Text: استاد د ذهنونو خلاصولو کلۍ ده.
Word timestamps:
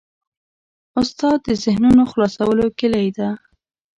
استاد 1.01 1.37
د 1.47 1.49
ذهنونو 1.63 2.03
خلاصولو 2.11 2.65
کلۍ 2.79 3.07
ده. 3.17 3.29